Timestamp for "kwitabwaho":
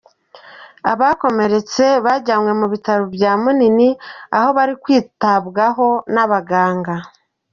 4.83-5.87